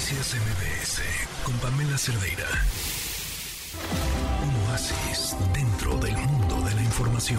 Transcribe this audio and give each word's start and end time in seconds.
Noticias 0.00 0.34
MBS 0.34 1.44
con 1.44 1.54
Pamela 1.58 1.98
Cerdeira. 1.98 2.48
Un 4.42 4.70
oasis 4.70 5.36
dentro 5.52 5.94
del 5.98 6.16
mundo 6.16 6.56
de 6.66 6.74
la 6.74 6.82
información. 6.82 7.38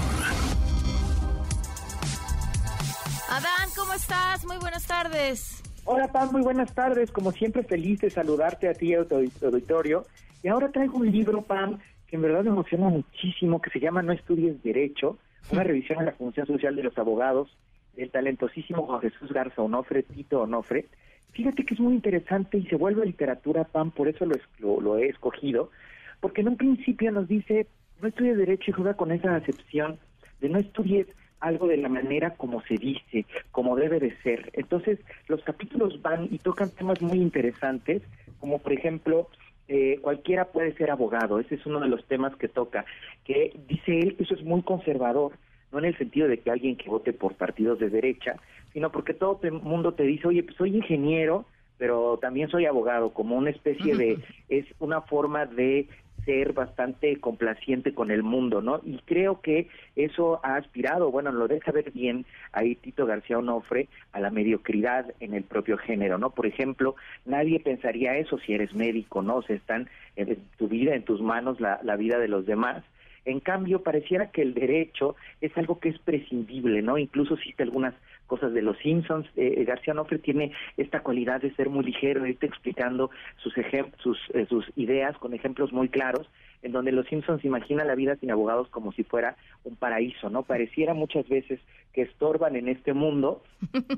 Adán, 3.29 3.69
¿cómo 3.75 3.93
estás? 3.93 4.45
Muy 4.45 4.57
buenas 4.57 4.85
tardes. 4.85 5.63
Hola, 5.85 6.11
Pam, 6.11 6.31
muy 6.31 6.43
buenas 6.43 6.71
tardes. 6.75 7.11
Como 7.11 7.31
siempre, 7.31 7.63
feliz 7.63 7.99
de 7.99 8.11
saludarte 8.11 8.69
a 8.69 8.75
ti 8.75 8.89
y 8.89 8.93
a 8.93 9.05
tu 9.05 9.15
auditorio. 9.15 10.05
Y 10.43 10.49
ahora 10.49 10.71
traigo 10.71 10.99
un 10.99 11.11
libro, 11.11 11.41
Pam, 11.41 11.79
que 12.05 12.15
en 12.15 12.21
verdad 12.21 12.43
me 12.43 12.51
emociona 12.51 12.89
muchísimo, 12.89 13.59
que 13.59 13.71
se 13.71 13.79
llama 13.79 14.03
No 14.03 14.13
estudies 14.13 14.61
Derecho, 14.61 15.17
una 15.51 15.63
revisión 15.63 15.97
a 15.97 16.03
la 16.03 16.11
función 16.11 16.45
social 16.45 16.75
de 16.75 16.83
los 16.83 16.95
abogados 16.99 17.57
del 17.95 18.11
talentosísimo 18.11 18.85
Juan 18.85 19.01
Jesús 19.01 19.33
Garza 19.33 19.63
Onofre, 19.63 20.03
Tito 20.03 20.41
Onofre. 20.41 20.85
Fíjate 21.33 21.65
que 21.65 21.73
es 21.73 21.79
muy 21.79 21.93
interesante 21.93 22.57
y 22.57 22.65
se 22.67 22.75
vuelve 22.75 23.05
literatura, 23.05 23.63
Pam, 23.63 23.91
por 23.91 24.07
eso 24.07 24.25
lo, 24.25 24.81
lo, 24.81 24.97
he 24.97 25.07
escogido, 25.07 25.71
porque 26.19 26.41
en 26.41 26.49
un 26.49 26.57
principio 26.57 27.11
nos 27.11 27.27
dice, 27.27 27.67
no 28.01 28.09
estudies 28.09 28.37
Derecho 28.37 28.71
y 28.71 28.73
juega 28.73 28.95
con 28.95 29.11
esa 29.11 29.35
acepción 29.35 29.97
de 30.41 30.49
no 30.49 30.59
estudies 30.59 31.07
algo 31.39 31.67
de 31.67 31.77
la 31.77 31.89
manera 31.89 32.35
como 32.35 32.61
se 32.63 32.77
dice, 32.77 33.25
como 33.51 33.75
debe 33.75 33.99
de 33.99 34.15
ser. 34.21 34.51
Entonces, 34.53 34.99
los 35.27 35.41
capítulos 35.43 36.01
van 36.01 36.27
y 36.29 36.37
tocan 36.37 36.69
temas 36.69 37.01
muy 37.01 37.17
interesantes, 37.17 38.03
como 38.39 38.59
por 38.59 38.73
ejemplo, 38.73 39.27
eh, 39.67 39.99
cualquiera 40.01 40.45
puede 40.45 40.73
ser 40.73 40.91
abogado, 40.91 41.39
ese 41.39 41.55
es 41.55 41.65
uno 41.65 41.79
de 41.79 41.87
los 41.87 42.05
temas 42.05 42.35
que 42.35 42.49
toca, 42.49 42.85
que 43.23 43.57
dice 43.67 43.99
él 43.99 44.17
que 44.17 44.23
eso 44.23 44.35
es 44.35 44.43
muy 44.43 44.61
conservador, 44.63 45.31
no 45.71 45.79
en 45.79 45.85
el 45.85 45.97
sentido 45.97 46.27
de 46.27 46.39
que 46.39 46.51
alguien 46.51 46.75
que 46.75 46.89
vote 46.89 47.13
por 47.13 47.35
partidos 47.35 47.79
de 47.79 47.89
derecha, 47.89 48.35
sino 48.73 48.91
porque 48.91 49.13
todo 49.13 49.39
el 49.43 49.53
mundo 49.53 49.93
te 49.93 50.03
dice, 50.03 50.27
oye, 50.27 50.43
pues 50.43 50.55
soy 50.57 50.75
ingeniero, 50.75 51.45
pero 51.77 52.17
también 52.21 52.49
soy 52.49 52.65
abogado, 52.65 53.11
como 53.11 53.35
una 53.35 53.49
especie 53.49 53.95
de, 53.95 54.19
es 54.49 54.65
una 54.79 55.01
forma 55.01 55.45
de 55.45 55.87
ser 56.25 56.53
bastante 56.53 57.19
complaciente 57.19 57.93
con 57.93 58.11
el 58.11 58.23
mundo, 58.23 58.61
¿no? 58.61 58.79
Y 58.83 58.99
creo 59.05 59.41
que 59.41 59.67
eso 59.95 60.39
ha 60.43 60.55
aspirado, 60.55 61.11
bueno, 61.11 61.31
lo 61.31 61.47
deja 61.47 61.71
ver 61.71 61.91
bien 61.91 62.25
ahí 62.51 62.75
Tito 62.75 63.05
García 63.05 63.39
Onofre, 63.39 63.87
a 64.11 64.19
la 64.19 64.29
mediocridad 64.29 65.13
en 65.19 65.33
el 65.33 65.43
propio 65.43 65.77
género, 65.77 66.17
¿no? 66.17 66.29
Por 66.29 66.45
ejemplo, 66.45 66.95
nadie 67.25 67.59
pensaría 67.59 68.17
eso 68.17 68.37
si 68.39 68.53
eres 68.53 68.73
médico, 68.75 69.21
¿no? 69.21 69.37
O 69.37 69.41
sea, 69.41 69.55
están 69.55 69.89
en 70.15 70.37
tu 70.57 70.67
vida, 70.67 70.93
en 70.95 71.03
tus 71.03 71.21
manos, 71.21 71.59
la, 71.59 71.79
la 71.83 71.95
vida 71.95 72.19
de 72.19 72.27
los 72.27 72.45
demás. 72.45 72.83
En 73.25 73.39
cambio, 73.39 73.83
pareciera 73.83 74.31
que 74.31 74.41
el 74.41 74.53
derecho 74.53 75.15
es 75.41 75.55
algo 75.57 75.79
que 75.79 75.89
es 75.89 75.99
prescindible, 75.99 76.81
¿no? 76.81 76.97
Incluso 76.97 77.35
existe 77.35 77.63
algunas 77.63 77.93
cosas 78.27 78.53
de 78.53 78.61
los 78.61 78.77
Simpsons. 78.79 79.27
Eh, 79.35 79.55
eh, 79.57 79.63
García 79.65 79.93
Nofre 79.93 80.17
tiene 80.17 80.53
esta 80.77 81.01
cualidad 81.01 81.41
de 81.41 81.53
ser 81.55 81.69
muy 81.69 81.83
ligero, 81.83 82.23
de 82.23 82.29
irte 82.31 82.47
explicando 82.47 83.11
sus, 83.37 83.53
sus, 83.97 84.17
eh, 84.33 84.45
sus 84.49 84.65
ideas 84.75 85.17
con 85.17 85.33
ejemplos 85.33 85.71
muy 85.71 85.89
claros 85.89 86.29
en 86.63 86.71
donde 86.71 86.91
los 86.91 87.07
Simpsons 87.07 87.43
imaginan 87.43 87.87
la 87.87 87.95
vida 87.95 88.15
sin 88.17 88.31
abogados 88.31 88.67
como 88.69 88.91
si 88.91 89.03
fuera 89.03 89.35
un 89.63 89.75
paraíso, 89.75 90.29
¿no? 90.29 90.43
Pareciera 90.43 90.93
muchas 90.93 91.27
veces 91.27 91.59
que 91.93 92.03
estorban 92.03 92.55
en 92.55 92.67
este 92.67 92.93
mundo. 92.93 93.43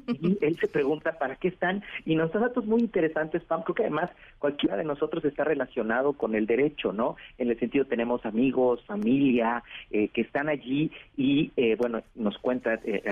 Y 0.07 0.37
él 0.41 0.57
se 0.59 0.67
pregunta 0.67 1.17
para 1.19 1.35
qué 1.35 1.49
están 1.49 1.83
y 2.05 2.15
nos 2.15 2.31
da 2.31 2.39
datos 2.39 2.65
muy 2.65 2.81
interesantes, 2.81 3.43
Pam, 3.43 3.63
creo 3.63 3.75
que 3.75 3.83
además 3.83 4.09
cualquiera 4.39 4.75
de 4.75 4.83
nosotros 4.83 5.23
está 5.25 5.43
relacionado 5.43 6.13
con 6.13 6.35
el 6.35 6.45
derecho, 6.45 6.91
¿no? 6.91 7.15
En 7.37 7.49
el 7.49 7.59
sentido 7.59 7.85
tenemos 7.85 8.25
amigos, 8.25 8.83
familia, 8.85 9.63
eh, 9.91 10.09
que 10.09 10.21
están 10.21 10.49
allí 10.49 10.91
y, 11.17 11.51
eh, 11.55 11.75
bueno, 11.75 12.01
nos 12.15 12.37
cuenta 12.39 12.79
eh, 12.83 13.03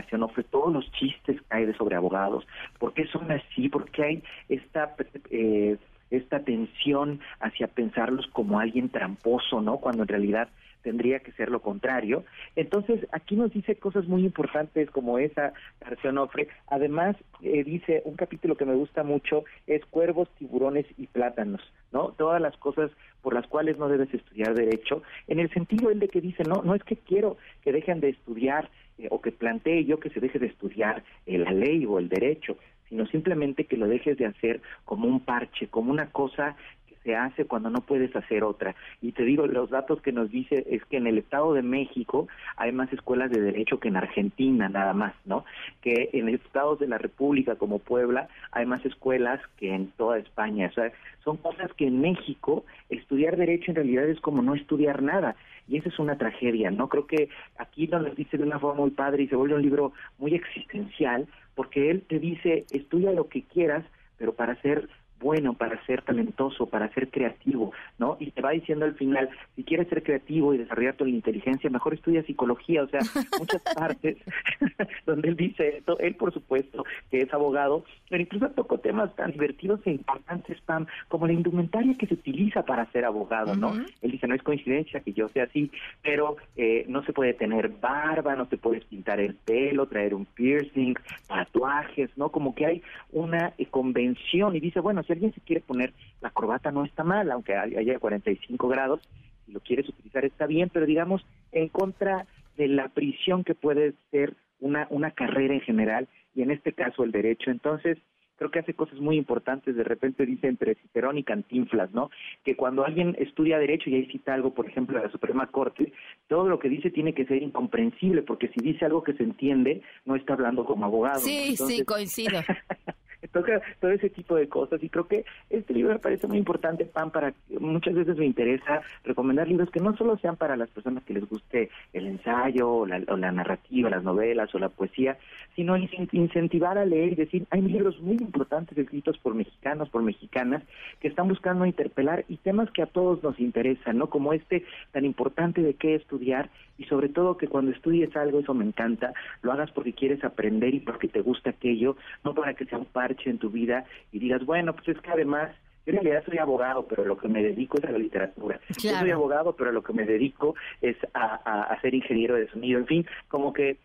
todos 0.50 0.74
los 0.74 0.92
chistes 0.92 1.40
que 1.42 1.56
hay 1.56 1.66
de 1.66 1.74
sobre 1.76 1.96
abogados, 1.96 2.46
por 2.80 2.94
qué 2.94 3.06
son 3.08 3.32
así, 3.32 3.70
por 3.70 3.90
qué 3.92 4.04
hay 4.04 4.24
esta... 4.50 4.96
Eh, 5.30 5.78
esta 6.12 6.42
tensión 6.42 7.20
hacia 7.40 7.68
pensarlos 7.68 8.28
como 8.28 8.60
alguien 8.60 8.90
tramposo, 8.90 9.62
¿no? 9.62 9.78
Cuando 9.78 10.04
en 10.04 10.10
realidad 10.10 10.50
tendría 10.82 11.20
que 11.20 11.32
ser 11.34 11.50
lo 11.50 11.62
contrario. 11.62 12.24
Entonces, 12.56 13.08
aquí 13.12 13.36
nos 13.36 13.52
dice 13.52 13.76
cosas 13.76 14.08
muy 14.08 14.26
importantes 14.26 14.90
como 14.90 15.20
esa 15.20 15.54
García 15.80 16.10
Onofre. 16.10 16.48
Además, 16.68 17.16
eh, 17.42 17.64
dice 17.64 18.02
un 18.06 18.16
capítulo 18.16 18.56
que 18.56 18.66
me 18.66 18.76
gusta 18.76 19.04
mucho, 19.04 19.44
es 19.68 19.86
cuervos, 19.86 20.30
tiburones 20.38 20.86
y 20.98 21.08
plátanos, 21.08 21.62
¿no? 21.92 22.10
Todas 22.18 22.42
las 22.42 22.58
cosas 22.58 22.92
por 23.22 23.34
las 23.34 23.48
cuales 23.48 23.78
no 23.78 23.88
debes 23.88 24.14
estudiar 24.14 24.56
derecho, 24.56 25.04
en 25.28 25.40
el 25.40 25.50
sentido 25.52 25.92
él 25.92 26.00
de 26.00 26.08
que 26.08 26.22
dice, 26.22 26.44
no, 26.44 26.64
no 26.64 26.74
es 26.74 26.84
que 26.84 26.96
quiero 26.96 27.38
que 27.62 27.72
dejen 27.72 28.00
de 28.00 28.10
estudiar 28.10 28.70
eh, 28.98 29.08
o 29.12 29.22
que 29.22 29.32
plantee 29.32 29.86
yo 29.86 30.00
que 30.00 30.10
se 30.10 30.20
deje 30.20 30.40
de 30.40 30.48
estudiar 30.48 31.04
eh, 31.28 31.38
la 31.38 31.52
ley 31.52 31.86
o 31.86 32.00
el 32.00 32.10
derecho, 32.10 32.58
sino 32.92 33.08
simplemente 33.08 33.64
que 33.64 33.78
lo 33.78 33.88
dejes 33.88 34.18
de 34.18 34.26
hacer 34.26 34.62
como 34.84 35.08
un 35.08 35.22
parche, 35.22 35.70
como 35.70 35.92
una 35.92 36.12
cosa 36.12 36.58
se 37.04 37.16
hace 37.16 37.46
cuando 37.46 37.70
no 37.70 37.82
puedes 37.82 38.16
hacer 38.16 38.44
otra. 38.44 38.76
Y 39.02 39.12
te 39.14 39.24
digo, 39.24 39.48
los 39.48 39.70
datos 39.70 40.02
que 40.02 40.12
nos 40.12 40.30
dice 40.30 40.66
es 40.70 40.84
que 40.86 40.98
en 40.98 41.08
el 41.08 41.18
Estado 41.18 41.54
de 41.54 41.62
México 41.62 42.28
hay 42.58 42.72
más 42.72 42.92
escuelas 42.94 43.32
de 43.32 43.42
derecho 43.42 43.80
que 43.80 43.88
en 43.88 43.98
Argentina 43.98 44.70
nada 44.70 44.94
más, 44.94 45.14
¿no? 45.26 45.46
Que 45.82 46.10
en 46.14 46.30
estados 46.30 46.80
de 46.80 46.88
la 46.88 46.98
República 46.98 47.56
como 47.56 47.80
Puebla 47.80 48.28
hay 48.52 48.66
más 48.66 48.86
escuelas 48.86 49.40
que 49.58 49.74
en 49.74 49.88
toda 49.92 50.18
España. 50.18 50.68
O 50.70 50.74
sea, 50.74 50.92
son 51.24 51.38
cosas 51.38 51.72
que 51.74 51.88
en 51.88 52.02
México 52.02 52.66
estudiar 52.90 53.38
derecho 53.38 53.72
en 53.72 53.76
realidad 53.76 54.06
es 54.06 54.20
como 54.20 54.42
no 54.42 54.56
estudiar 54.56 55.02
nada 55.02 55.36
y 55.68 55.78
esa 55.78 55.90
es 55.90 56.00
una 56.00 56.18
tragedia, 56.18 56.72
¿no? 56.72 56.90
Creo 56.90 57.08
que 57.08 57.30
aquí 57.58 57.88
nos 57.88 58.16
dice 58.16 58.38
de 58.38 58.44
una 58.44 58.60
forma 58.60 58.82
muy 58.82 58.92
padre 58.92 59.24
y 59.24 59.28
se 59.28 59.36
vuelve 59.36 59.56
un 59.56 59.62
libro 59.62 59.94
muy 60.18 60.36
existencial 60.36 61.28
porque 61.56 61.92
él 61.92 62.04
te 62.08 62.20
dice, 62.20 62.66
estudia 62.72 63.12
lo 63.12 63.28
que 63.28 63.44
quieras, 63.44 63.86
pero 64.18 64.34
para 64.34 64.60
ser 64.62 64.90
bueno, 65.22 65.54
para 65.54 65.84
ser 65.86 66.02
talentoso, 66.02 66.66
para 66.66 66.92
ser 66.94 67.10
creativo, 67.10 67.72
¿no? 68.00 68.18
Y 68.20 68.32
te 68.32 68.42
va 68.42 68.52
diciendo 68.52 68.86
al 68.86 68.96
final, 68.96 69.30
si 69.56 69.64
quieres 69.64 69.88
ser 69.88 70.04
creativo 70.04 70.54
y 70.54 70.58
desarrollar 70.58 70.96
tu 70.96 71.06
inteligencia, 71.06 71.70
mejor 71.70 71.94
estudia 71.94 72.24
psicología, 72.24 72.84
o 72.84 72.88
sea, 72.88 73.00
muchas 73.40 73.62
partes 73.76 74.18
donde 75.06 75.30
él 75.30 75.36
dice 75.36 75.78
esto, 75.78 75.98
él 76.00 76.16
por 76.16 76.34
supuesto 76.34 76.84
que 77.10 77.20
es 77.20 77.34
abogado, 77.34 77.84
pero 78.10 78.24
incluso 78.24 78.50
tocó 78.50 78.80
temas 78.80 79.16
tan 79.16 79.32
divertidos 79.32 79.80
e 79.86 79.92
importantes, 79.92 80.60
Pam, 80.62 80.88
como 81.08 81.28
la 81.28 81.34
indumentaria 81.34 81.96
que 81.98 82.08
se 82.08 82.16
utiliza 82.16 82.64
para 82.64 82.92
ser 82.92 83.06
abogado, 83.06 83.56
¿no? 83.56 83.74
Él 84.02 84.12
dice, 84.12 84.28
no 84.28 84.36
es 84.36 84.44
coincidencia 84.44 85.02
que 85.02 85.14
yo 85.14 85.28
sea 85.30 85.44
así, 85.44 85.72
pero 86.02 86.38
eh, 86.56 86.86
no 86.88 87.04
se 87.04 87.14
puede 87.14 87.34
tener 87.34 87.70
barba, 87.70 88.36
no 88.36 88.48
te 88.48 88.58
puedes 88.58 88.84
pintar 88.86 89.20
el 89.20 89.36
pelo, 89.36 89.88
traer 89.88 90.14
un 90.14 90.26
piercing, 90.26 90.96
tatuajes, 91.28 92.10
¿no? 92.18 92.30
Como 92.30 92.56
que 92.56 92.66
hay 92.66 92.84
una 93.12 93.54
eh, 93.58 93.66
convención 93.68 94.56
y 94.56 94.60
dice, 94.60 94.80
bueno, 94.80 95.04
si 95.12 95.14
alguien 95.14 95.34
se 95.34 95.42
quiere 95.42 95.62
poner 95.62 95.94
la 96.22 96.30
corbata 96.30 96.72
no 96.72 96.86
está 96.86 97.04
mal, 97.04 97.30
aunque 97.32 97.56
haya 97.56 98.00
45 98.00 98.68
grados, 98.70 99.02
si 99.46 99.52
lo 99.52 99.60
quieres 99.60 99.90
utilizar 99.90 100.24
está 100.24 100.46
bien, 100.46 100.70
pero 100.72 100.86
digamos 100.86 101.26
en 101.52 101.68
contra 101.68 102.26
de 102.58 102.68
la 102.68 102.88
prisión 102.90 103.44
que 103.44 103.56
puede 103.56 103.94
ser 104.12 104.36
una, 104.60 104.88
una 104.90 105.12
carrera 105.12 105.54
en 105.54 105.62
general 105.62 106.08
y 106.34 106.44
en 106.44 106.52
este 106.52 106.74
caso 106.74 107.04
el 107.04 107.12
derecho. 107.12 107.52
Entonces, 107.52 107.98
creo 108.42 108.50
que 108.50 108.60
hace 108.60 108.74
cosas 108.74 109.00
muy 109.00 109.18
importantes. 109.18 109.76
De 109.76 109.84
repente 109.84 110.26
dice 110.26 110.48
entre 110.48 110.76
Cicerón 110.76 111.18
y 111.18 111.24
Cantinflas, 111.24 111.92
¿no? 111.92 112.10
Que 112.44 112.56
cuando 112.56 112.86
alguien 112.86 113.16
estudia 113.20 113.60
derecho 113.60 113.90
y 113.90 113.96
ahí 113.96 114.06
cita 114.08 114.34
algo, 114.34 114.54
por 114.54 114.68
ejemplo, 114.68 114.98
de 114.98 115.06
la 115.06 115.12
Suprema 115.12 115.48
Corte, 115.48 115.92
todo 116.28 116.48
lo 116.48 116.58
que 116.58 116.70
dice 116.70 116.90
tiene 116.90 117.14
que 117.14 117.26
ser 117.26 117.44
incomprensible, 117.44 118.24
porque 118.24 118.48
si 118.48 118.60
dice 118.60 118.86
algo 118.86 119.04
que 119.04 119.14
se 119.14 119.24
entiende, 119.24 119.82
no 120.06 120.16
está 120.16 120.34
hablando 120.34 120.66
como 120.66 120.86
abogado. 120.86 121.20
Sí, 121.20 121.56
sí, 121.56 121.84
coincido. 121.86 122.42
toca 123.32 123.62
todo 123.80 123.92
ese 123.92 124.10
tipo 124.10 124.36
de 124.36 124.48
cosas 124.48 124.82
y 124.84 124.90
creo 124.90 125.08
que 125.08 125.26
este 125.50 125.74
libro 125.74 125.94
me 125.94 126.00
parece 126.00 126.28
muy 126.28 126.38
importante, 126.38 126.86
Pan, 126.86 127.12
para 127.12 127.34
muchas 127.60 127.94
veces 127.94 128.18
me 128.18 128.26
interesa 128.26 128.82
recomendar 129.04 129.48
libros 129.48 129.70
que 129.70 129.80
no 129.80 129.96
solo 129.98 130.18
sean 130.18 130.36
para 130.36 130.58
las 130.58 130.70
personas 130.70 131.04
que 131.04 131.14
les 131.14 131.28
guste 131.28 131.70
el 131.94 132.08
ensayo 132.08 132.70
o 132.70 132.86
la, 132.86 133.32
narrativa, 133.32 133.90
las 133.90 134.04
novelas 134.04 134.54
o 134.54 134.60
la 134.60 134.70
poesía, 134.70 135.18
sino 135.56 135.78
incentivar 135.78 136.78
a 136.78 136.86
leer 136.86 137.14
y 137.14 137.16
decir, 137.16 137.46
hay 137.50 137.62
libros 137.62 138.00
muy 138.02 138.18
importantes 138.18 138.78
escritos 138.78 139.18
por 139.18 139.34
mexicanos, 139.36 139.90
por 139.90 140.04
mexicanas, 140.04 140.64
que 141.00 141.08
están 141.08 141.28
buscando 141.28 141.66
interpelar 141.66 142.26
y 142.28 142.38
temas 142.38 142.70
que 142.72 142.82
a 142.82 142.88
todos 142.88 143.24
nos 143.24 143.40
interesan, 143.40 143.98
¿no? 143.98 144.10
Como 144.10 144.34
este 144.34 144.66
tan 144.92 145.06
importante 145.06 145.62
de 145.62 145.74
qué 145.74 145.96
estudiar 145.96 146.50
y 146.78 146.86
sobre 146.86 147.10
todo 147.10 147.38
que 147.38 147.48
cuando 147.48 147.72
estudies 147.72 148.16
algo, 148.16 148.40
eso 148.40 148.54
me 148.54 148.66
encanta, 148.66 149.14
lo 149.44 149.52
hagas 149.52 149.72
porque 149.72 149.94
quieres 149.94 150.24
aprender 150.24 150.74
y 150.74 150.80
porque 150.80 151.08
te 151.08 151.22
gusta 151.22 151.52
aquello, 151.52 151.96
no 152.24 152.34
para 152.34 152.56
que 152.56 152.66
sea 152.66 152.80
un 152.80 152.86
parche 152.86 153.21
en 153.30 153.38
tu 153.38 153.50
vida 153.50 153.86
y 154.12 154.20
digas, 154.20 154.46
bueno, 154.46 154.74
pues 154.74 154.90
es 154.90 155.02
que 155.02 155.12
además 155.12 155.52
yo 155.86 155.94
en 155.94 156.00
realidad 156.00 156.24
soy 156.26 156.38
abogado, 156.38 156.86
pero 156.88 157.06
lo 157.06 157.18
que 157.18 157.28
me 157.28 157.42
dedico 157.42 157.78
es 157.78 157.86
a 157.86 157.92
la 157.92 157.98
literatura. 157.98 158.60
Yo 158.78 158.92
soy 158.92 159.12
abogado, 159.12 159.56
pero 159.56 159.72
lo 159.72 159.82
que 159.82 159.94
me 159.94 160.06
dedico 160.06 160.56
es 160.82 160.96
a, 161.14 161.36
a, 161.64 161.82
ser 161.82 161.96
ingeniero 161.96 162.36
de 162.36 162.48
sonido. 162.50 162.80
En 162.80 162.86
fin, 162.86 163.06
como 163.28 163.52
que 163.52 163.78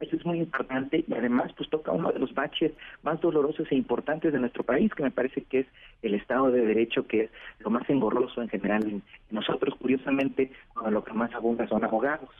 Eso 0.00 0.16
es 0.16 0.24
muy 0.24 0.38
importante 0.38 1.04
y 1.06 1.12
además 1.12 1.52
pues 1.56 1.68
toca 1.70 1.90
uno 1.90 2.12
de 2.12 2.20
los 2.20 2.32
baches 2.32 2.72
más 3.02 3.20
dolorosos 3.20 3.66
e 3.70 3.74
importantes 3.74 4.32
de 4.32 4.38
nuestro 4.38 4.62
país, 4.62 4.92
que 4.94 5.02
me 5.02 5.10
parece 5.10 5.42
que 5.42 5.60
es 5.60 5.66
el 6.02 6.14
Estado 6.14 6.50
de 6.50 6.64
Derecho, 6.64 7.06
que 7.06 7.24
es 7.24 7.30
lo 7.60 7.70
más 7.70 7.88
engorroso 7.90 8.40
en 8.40 8.48
general 8.48 8.84
en, 8.84 9.02
nosotros, 9.30 9.74
curiosamente, 9.78 10.52
lo 10.90 11.02
que 11.02 11.12
más 11.12 11.34
abunda 11.34 11.66
son 11.68 11.84
abogados. 11.84 12.30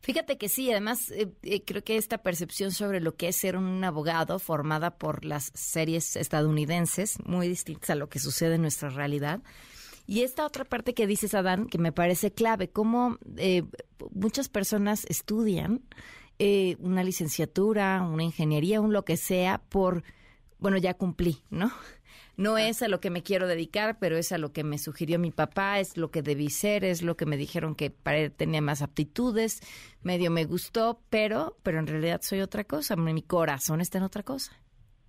Fíjate 0.00 0.38
que 0.38 0.48
sí, 0.48 0.70
además 0.70 1.10
eh, 1.10 1.28
eh, 1.42 1.62
creo 1.64 1.82
que 1.82 1.96
esta 1.96 2.18
percepción 2.18 2.70
sobre 2.70 3.00
lo 3.00 3.16
que 3.16 3.28
es 3.28 3.36
ser 3.36 3.56
un 3.56 3.82
abogado 3.84 4.38
formada 4.38 4.98
por 4.98 5.24
las 5.24 5.50
series 5.54 6.16
estadounidenses, 6.16 7.18
muy 7.26 7.48
distintas 7.48 7.90
a 7.90 7.94
lo 7.94 8.08
que 8.08 8.20
sucede 8.20 8.54
en 8.54 8.62
nuestra 8.62 8.88
realidad, 8.88 9.40
y 10.06 10.22
esta 10.22 10.46
otra 10.46 10.64
parte 10.64 10.94
que 10.94 11.06
dices, 11.06 11.34
Adán, 11.34 11.66
que 11.66 11.78
me 11.78 11.90
parece 11.90 12.32
clave, 12.32 12.68
cómo 12.68 13.18
eh, 13.36 13.64
muchas 14.12 14.48
personas 14.48 15.04
estudian 15.08 15.80
eh, 16.38 16.76
una 16.80 17.02
licenciatura, 17.02 18.02
una 18.02 18.22
ingeniería, 18.22 18.80
un 18.80 18.92
lo 18.92 19.04
que 19.04 19.16
sea, 19.16 19.62
por, 19.68 20.02
bueno, 20.58 20.76
ya 20.76 20.94
cumplí, 20.94 21.42
¿no? 21.50 21.70
No 22.38 22.58
es 22.58 22.82
a 22.82 22.88
lo 22.88 23.00
que 23.00 23.08
me 23.08 23.22
quiero 23.22 23.48
dedicar, 23.48 23.98
pero 23.98 24.18
es 24.18 24.30
a 24.30 24.36
lo 24.36 24.52
que 24.52 24.62
me 24.62 24.76
sugirió 24.76 25.18
mi 25.18 25.30
papá, 25.30 25.80
es 25.80 25.96
lo 25.96 26.10
que 26.10 26.20
debí 26.20 26.50
ser, 26.50 26.84
es 26.84 27.00
lo 27.00 27.16
que 27.16 27.24
me 27.24 27.38
dijeron 27.38 27.74
que 27.74 27.88
para 27.88 28.28
tenía 28.28 28.60
más 28.60 28.82
aptitudes, 28.82 29.60
medio 30.02 30.30
me 30.30 30.44
gustó, 30.44 31.00
pero, 31.08 31.56
pero 31.62 31.78
en 31.78 31.86
realidad 31.86 32.20
soy 32.22 32.42
otra 32.42 32.64
cosa, 32.64 32.94
mi 32.94 33.22
corazón 33.22 33.80
está 33.80 33.96
en 33.96 34.04
otra 34.04 34.22
cosa. 34.22 34.52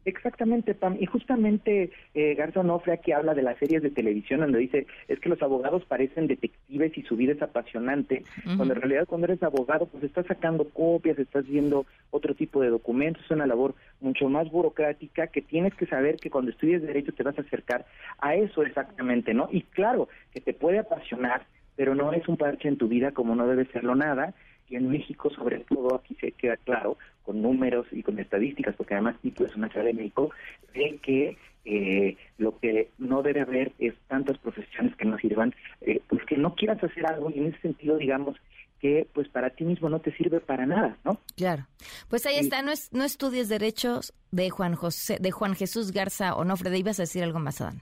Exactamente, 0.07 0.73
Pam. 0.73 0.95
Y 1.01 1.05
justamente 1.05 1.91
eh, 2.13 2.33
Garza 2.35 2.61
Onofre 2.61 2.93
aquí 2.93 3.11
habla 3.11 3.33
de 3.33 3.41
las 3.41 3.57
series 3.57 3.83
de 3.83 3.89
televisión 3.89 4.39
donde 4.39 4.59
dice, 4.59 4.87
es 5.09 5.19
que 5.19 5.27
los 5.27 5.41
abogados 5.41 5.83
parecen 5.83 6.27
detectives 6.27 6.97
y 6.97 7.01
su 7.01 7.17
vida 7.17 7.33
es 7.33 7.41
apasionante, 7.41 8.23
cuando 8.55 8.73
en 8.73 8.79
realidad 8.79 9.05
cuando 9.05 9.25
eres 9.27 9.43
abogado 9.43 9.85
pues 9.85 10.05
estás 10.05 10.25
sacando 10.25 10.69
copias, 10.69 11.19
estás 11.19 11.45
viendo 11.45 11.85
otro 12.09 12.35
tipo 12.35 12.61
de 12.61 12.69
documentos, 12.69 13.21
es 13.25 13.31
una 13.31 13.45
labor 13.45 13.75
mucho 13.99 14.29
más 14.29 14.49
burocrática 14.49 15.27
que 15.27 15.41
tienes 15.41 15.73
que 15.75 15.87
saber 15.87 16.15
que 16.15 16.29
cuando 16.29 16.51
estudies 16.51 16.83
derecho 16.83 17.11
te 17.11 17.23
vas 17.23 17.37
a 17.37 17.41
acercar 17.41 17.85
a 18.19 18.33
eso 18.33 18.63
exactamente, 18.63 19.33
¿no? 19.33 19.49
Y 19.51 19.63
claro, 19.63 20.07
que 20.31 20.39
te 20.39 20.53
puede 20.53 20.79
apasionar, 20.79 21.45
pero 21.75 21.95
no 21.95 22.13
es 22.13 22.25
un 22.29 22.37
parche 22.37 22.69
en 22.69 22.77
tu 22.77 22.87
vida 22.87 23.11
como 23.11 23.35
no 23.35 23.45
debe 23.45 23.65
serlo 23.73 23.93
nada, 23.93 24.33
y 24.69 24.75
en 24.75 24.89
México 24.89 25.29
sobre 25.29 25.59
todo 25.59 25.95
aquí 25.95 26.15
se 26.19 26.31
queda 26.31 26.57
claro 26.57 26.97
con 27.23 27.41
números 27.41 27.87
y 27.91 28.03
con 28.03 28.19
estadísticas 28.19 28.75
porque 28.75 28.93
además 28.93 29.15
Tito 29.21 29.45
es 29.45 29.55
una 29.55 29.69
ciudad 29.69 29.85
de 29.85 29.93
de 29.93 30.97
que 31.01 31.37
eh, 31.65 32.15
lo 32.37 32.57
que 32.59 32.91
no 32.97 33.21
debe 33.23 33.41
haber 33.41 33.73
es 33.79 33.93
tantas 34.07 34.37
profesiones 34.37 34.95
que 34.95 35.05
no 35.05 35.17
sirvan 35.17 35.53
eh, 35.81 36.01
pues 36.07 36.23
que 36.25 36.37
no 36.37 36.55
quieras 36.55 36.83
hacer 36.83 37.05
algo 37.05 37.29
y 37.29 37.39
en 37.39 37.47
ese 37.47 37.59
sentido 37.59 37.97
digamos 37.97 38.37
que 38.79 39.07
pues 39.13 39.27
para 39.29 39.49
ti 39.49 39.63
mismo 39.63 39.89
no 39.89 39.99
te 39.99 40.15
sirve 40.15 40.39
para 40.39 40.65
nada, 40.65 40.97
¿no? 41.03 41.19
Claro. 41.35 41.65
Pues 42.09 42.25
ahí 42.25 42.37
está, 42.37 42.61
no, 42.61 42.71
es, 42.71 42.93
no 42.93 43.03
estudies 43.03 43.49
derechos 43.49 44.13
de 44.31 44.49
Juan 44.49 44.75
José, 44.75 45.17
de 45.19 45.31
Juan 45.31 45.55
Jesús 45.55 45.91
Garza 45.91 46.35
Onofre, 46.35 46.77
ibas 46.77 46.99
a 46.99 47.03
decir 47.03 47.23
algo 47.23 47.39
más, 47.39 47.59
Adán. 47.61 47.81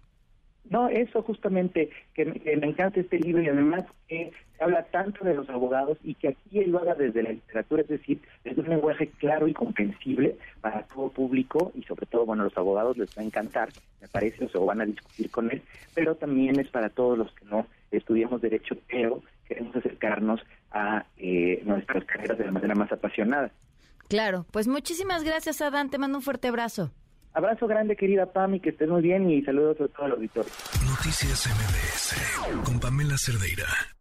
No, 0.70 0.90
eso 0.90 1.22
justamente, 1.22 1.90
que, 2.14 2.26
me 2.26 2.68
encanta 2.68 3.00
este 3.00 3.20
libro 3.20 3.42
y 3.42 3.50
además 3.50 3.86
que 4.08 4.32
habla 4.60 4.84
tanto 4.86 5.24
de 5.24 5.36
los 5.36 5.50
abogados 5.50 5.98
y 6.04 6.16
que 6.16 6.30
aquí 6.30 6.60
él 6.60 6.72
lo 6.72 6.80
haga 6.80 6.96
desde 6.96 7.24
la 7.24 7.32
literatura, 7.32 7.84
es 7.84 7.88
decir, 7.88 8.20
desde 8.44 8.62
un 8.62 8.70
lenguaje 8.70 9.08
claro 9.20 9.48
y 9.48 9.54
comprensible 9.54 10.38
para 10.62 10.84
todo 10.84 11.10
público 11.10 11.72
y 11.76 11.84
sobre 11.84 12.06
todo, 12.08 12.26
bueno, 12.26 12.44
los 12.44 12.58
abogados 12.58 12.98
les 12.98 13.10
va 13.16 13.22
a 13.22 13.26
encantar, 13.26 13.70
me 14.02 14.08
parece, 14.08 14.46
o 14.46 14.50
se 14.50 14.58
van 14.58 14.82
a 14.82 14.86
discutir 14.86 15.30
con 15.30 15.52
él, 15.52 15.62
pero 15.94 16.16
también 16.16 16.60
es 16.60 16.70
para 16.70 16.90
todos 16.90 17.18
los 17.18 17.32
que 17.34 17.46
no 17.46 17.68
estudiamos 17.92 18.42
derecho, 18.42 18.76
pero 18.88 19.22
queremos 19.48 19.76
acercarnos 19.76 20.42
a 20.72 21.06
eh, 21.18 21.62
nuestras 21.64 22.04
carreras 22.06 22.38
de 22.38 22.46
la 22.46 22.52
manera 22.52 22.76
más 22.76 22.92
apasionada. 22.92 23.52
Claro, 24.08 24.46
pues 24.52 24.68
muchísimas 24.68 25.24
gracias, 25.24 25.62
Adán, 25.62 25.90
te 25.90 25.98
mando 25.98 26.18
un 26.18 26.24
fuerte 26.24 26.48
abrazo. 26.48 26.92
Abrazo 27.36 27.68
grande, 27.68 27.98
querida 27.98 28.32
Pami, 28.32 28.62
que 28.62 28.70
estés 28.70 28.88
muy 28.88 29.02
bien 29.02 29.30
y 29.30 29.42
saludos 29.44 29.76
a 29.82 29.88
todos 29.90 30.10
los 30.10 30.18
auditores. 30.18 30.54
Noticias 30.88 31.48
MBS 31.48 32.64
con 32.64 32.80
Pamela 32.80 33.18
Cerdeira. 33.18 33.95